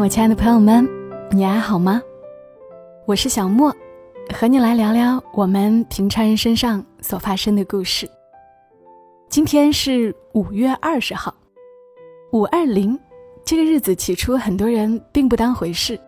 [0.00, 0.86] 我亲爱的朋友们，
[1.30, 2.02] 你还好吗？
[3.06, 3.74] 我是小莫，
[4.34, 8.06] 和你来聊聊我们平常人身上所发生的故事。
[9.30, 11.34] 今天是五月二十号，
[12.32, 12.98] 五二零
[13.46, 15.98] 这个日子，起初很多人并不当回事，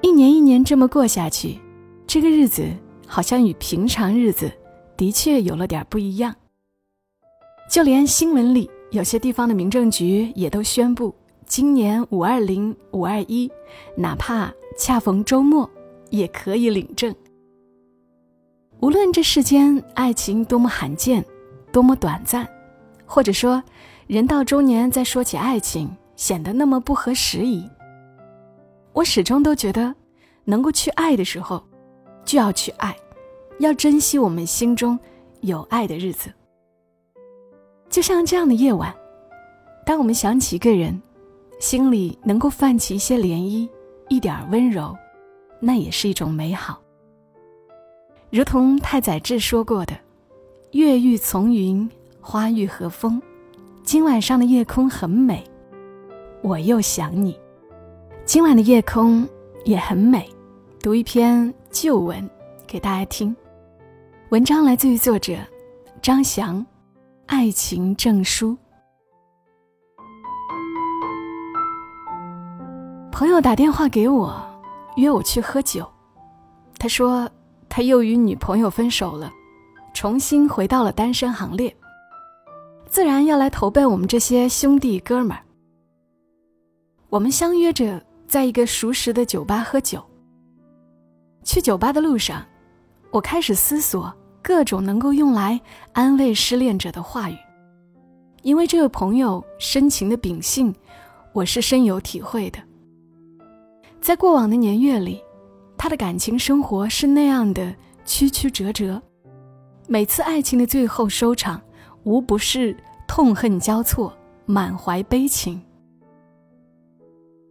[0.00, 1.58] 一年一年这么过下去，
[2.06, 2.66] 这个日子
[3.06, 4.50] 好像与平常日子
[4.96, 6.34] 的确有了点不一样。
[7.70, 11.14] 就连新闻里有些地方的民政局也都宣布。
[11.54, 13.52] 今年五二零、五二一，
[13.94, 15.68] 哪怕恰逢周末，
[16.08, 17.14] 也可以领证。
[18.80, 21.22] 无论这世间爱情多么罕见，
[21.70, 22.48] 多么短暂，
[23.04, 23.62] 或者说
[24.06, 27.68] 人到中年再说起爱情显得那么不合时宜，
[28.94, 29.94] 我始终都觉得，
[30.44, 31.62] 能够去爱的时候，
[32.24, 32.96] 就要去爱，
[33.58, 34.98] 要珍惜我们心中
[35.42, 36.32] 有爱的日子。
[37.90, 38.94] 就像这样的夜晚，
[39.84, 40.98] 当我们想起一个人。
[41.62, 43.68] 心里能够泛起一些涟漪，
[44.08, 44.98] 一点温柔，
[45.60, 46.82] 那也是一种美好。
[48.30, 49.96] 如同太宰治说过的
[50.72, 51.88] ：“月欲从云，
[52.20, 53.22] 花欲和风。
[53.84, 55.44] 今晚上的夜空很美，
[56.42, 57.38] 我又想你。
[58.24, 59.24] 今晚的夜空
[59.64, 60.28] 也很美。”
[60.82, 62.28] 读一篇旧文
[62.66, 63.34] 给大家听。
[64.30, 65.36] 文章来自于作者
[66.02, 66.58] 张翔，
[67.26, 68.50] 《爱情证书》。
[73.12, 74.42] 朋友打电话给我，
[74.96, 75.86] 约我去喝酒。
[76.78, 77.30] 他说
[77.68, 79.30] 他又与女朋友分手了，
[79.92, 81.76] 重新回到了单身行列，
[82.86, 85.44] 自然要来投奔我们这些兄弟哥们儿。
[87.10, 90.02] 我们相约着在一个熟识的酒吧喝酒。
[91.44, 92.42] 去酒吧的路上，
[93.10, 94.10] 我开始思索
[94.42, 95.60] 各种能够用来
[95.92, 97.36] 安慰失恋者的话语，
[98.40, 100.74] 因为这位朋友深情的秉性，
[101.34, 102.58] 我是深有体会的。
[104.02, 105.22] 在过往的年月里，
[105.78, 107.72] 他的感情生活是那样的
[108.04, 109.00] 曲曲折折，
[109.86, 111.62] 每次爱情的最后收场，
[112.02, 112.76] 无不是
[113.06, 114.12] 痛恨交错，
[114.44, 115.62] 满怀悲情。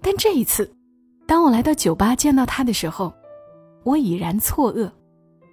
[0.00, 0.72] 但这一次，
[1.26, 3.12] 当我来到酒吧见到他的时候，
[3.82, 4.88] 我已然错愕，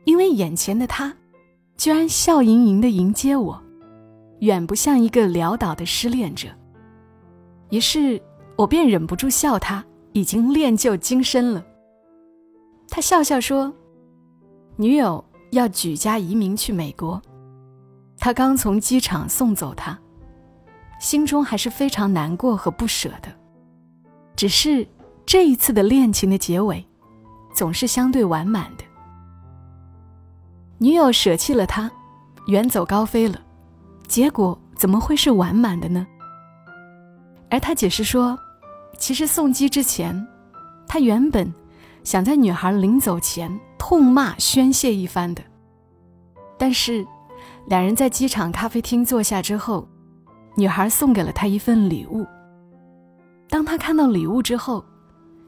[0.06, 1.12] 因为眼前的他，
[1.76, 3.60] 居然笑盈盈的迎接我，
[4.42, 6.50] 远不像一个潦倒的失恋者。
[7.72, 8.22] 于是
[8.56, 9.84] 我便忍不住笑他。
[10.14, 11.64] 已经练就精深了。
[12.88, 13.74] 他笑笑说
[14.78, 17.20] ：“女友要举家移民去美国，
[18.20, 20.00] 他刚从机场送走她，
[21.00, 23.30] 心中还是非常难过和不舍的。
[24.36, 24.88] 只是
[25.26, 26.86] 这一次的恋情的结尾，
[27.56, 28.84] 总是相对完满的。
[30.78, 31.92] 女友舍弃了他，
[32.48, 33.42] 远走高飞了，
[34.08, 36.06] 结果怎么会是完满的呢？”
[37.50, 38.38] 而他解释说。
[38.98, 40.26] 其实送机之前，
[40.88, 41.52] 他原本
[42.04, 45.44] 想在女孩临走前痛骂宣泄一番的。
[46.58, 47.06] 但是，
[47.68, 49.88] 两人在机场咖啡厅坐下之后，
[50.56, 52.26] 女孩送给了他一份礼物。
[53.50, 54.84] 当他看到礼物之后，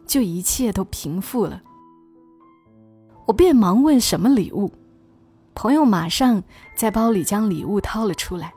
[0.06, 1.62] 就一切都平复了。
[3.26, 4.72] 我便忙问什么礼物，
[5.54, 6.44] 朋友马上
[6.76, 8.54] 在包里将礼物掏了出来，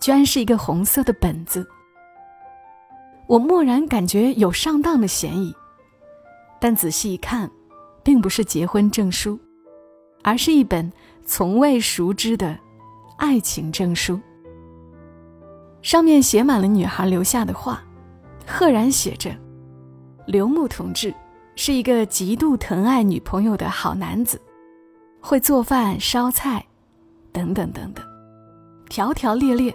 [0.00, 1.66] 居然是一个红色的本子。
[3.26, 5.52] 我蓦然感觉有上当的嫌疑，
[6.60, 7.50] 但仔细一看，
[8.04, 9.38] 并不是结婚证书，
[10.22, 10.92] 而是一本
[11.24, 12.56] 从未熟知的
[13.16, 14.20] 爱情证书。
[15.82, 17.82] 上面写满了女孩留下的话，
[18.46, 19.34] 赫然写着
[20.26, 21.12] ：“刘牧同志
[21.56, 24.40] 是一个极度疼爱女朋友的好男子，
[25.20, 26.64] 会做饭、烧菜，
[27.32, 28.04] 等等等等，
[28.88, 29.74] 条条列列。”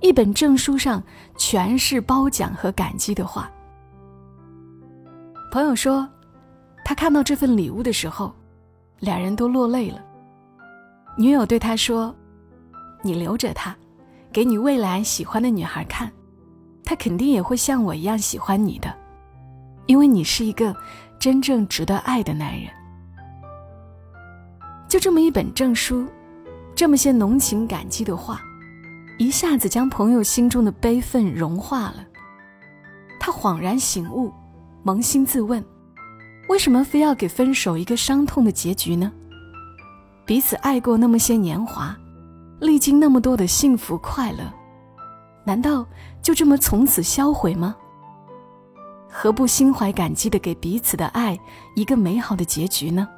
[0.00, 1.02] 一本证书上
[1.36, 3.50] 全是褒奖和感激的话。
[5.50, 6.08] 朋友说，
[6.84, 8.34] 他看到这份礼物的时候，
[9.00, 10.02] 两人都落泪了。
[11.16, 12.14] 女友对他说
[13.02, 13.74] ：“你留着它，
[14.32, 16.10] 给你未来喜欢的女孩看，
[16.84, 18.92] 她肯定也会像我一样喜欢你的，
[19.86, 20.74] 因为你是一个
[21.18, 22.68] 真正值得爱的男人。”
[24.88, 26.06] 就这么一本证书，
[26.74, 28.40] 这么些浓情感激的话。
[29.16, 32.04] 一下子将朋友心中的悲愤融化了，
[33.20, 34.32] 他恍然醒悟，
[34.84, 35.64] 扪心自问：
[36.48, 39.12] 为什么非要给分手一个伤痛的结局呢？
[40.26, 41.96] 彼此爱过那么些年华，
[42.60, 44.52] 历经那么多的幸福快乐，
[45.44, 45.86] 难道
[46.20, 47.76] 就这么从此销毁吗？
[49.08, 51.38] 何不心怀感激的给彼此的爱
[51.76, 53.08] 一个美好的结局呢？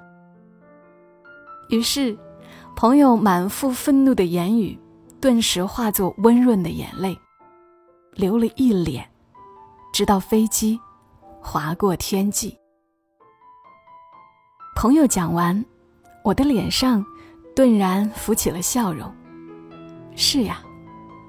[1.71, 2.17] 于是，
[2.77, 4.79] 朋友满腹愤怒的言语。
[5.21, 7.19] 顿时化作温润的眼泪，
[8.13, 9.09] 流了一脸，
[9.93, 10.79] 直到飞机
[11.41, 12.57] 划过天际。
[14.77, 15.65] 朋友讲完，
[16.23, 17.05] 我的脸上
[17.55, 19.11] 顿然浮起了笑容。
[20.15, 20.61] 是呀，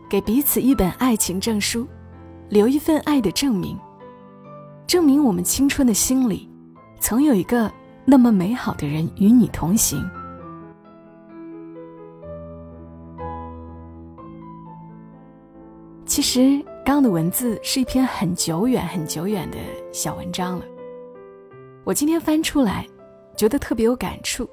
[0.09, 1.87] 给彼此一本爱情证书，
[2.49, 3.79] 留一份爱的证明，
[4.85, 6.49] 证明我们青春的心里，
[6.99, 7.71] 曾有一个
[8.03, 10.07] 那么美好的人与你同行。
[16.17, 19.57] 其实，刚刚的文字是一篇很久远、很久远的
[19.91, 20.65] 小文章了。
[21.83, 22.87] 我今天翻出来。
[23.35, 24.49] 觉得特别有感触，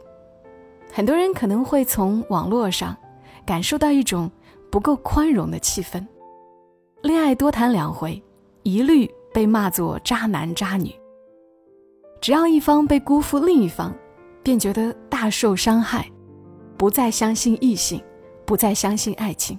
[0.93, 2.95] 很多人可能会从网络上
[3.47, 4.31] 感受到一种
[4.71, 6.07] 不够宽容的气氛。
[7.01, 8.23] 恋爱多谈两回，
[8.63, 10.95] 一律被骂作渣男渣女。
[12.21, 13.91] 只要一方被辜负，另一方
[14.43, 16.07] 便觉得大受伤害，
[16.77, 18.05] 不再相信异性，
[18.45, 19.59] 不再相信爱情。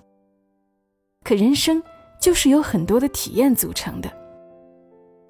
[1.23, 1.81] 可人生
[2.25, 4.11] 就是由很多的体验组成的，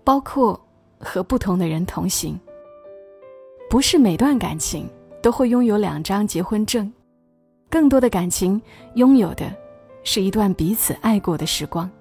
[0.01, 0.57] 包括
[0.97, 2.39] 和不同的人同行。
[3.69, 4.89] 不是每段感情
[5.21, 6.89] 都会拥有两张结婚证，
[7.69, 8.61] 更多的感情
[8.93, 9.53] 拥有的
[10.05, 11.91] 是一段彼此爱过的时光。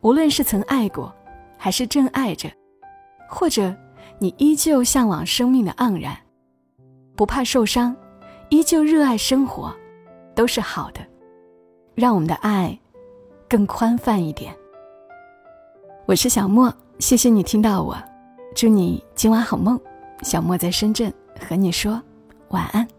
[0.00, 1.14] 无论是曾爱过，
[1.58, 2.50] 还是正爱着，
[3.28, 3.76] 或者
[4.18, 6.16] 你依旧向往生命的盎然，
[7.14, 7.94] 不怕受伤，
[8.48, 9.70] 依旧热爱生活，
[10.34, 11.00] 都是好的。
[11.94, 12.78] 让我们的爱
[13.48, 14.54] 更宽泛一点。
[16.06, 17.96] 我是小莫，谢谢你听到我，
[18.54, 19.78] 祝你今晚好梦。
[20.22, 22.00] 小莫在深圳和你说
[22.48, 22.95] 晚安。